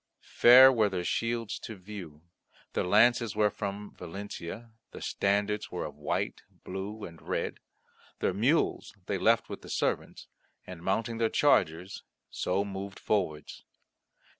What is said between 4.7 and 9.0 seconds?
their standards were of white, blue, and red. Their mules